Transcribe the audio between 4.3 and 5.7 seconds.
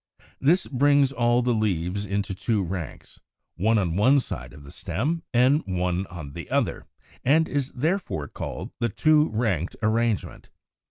of the stem and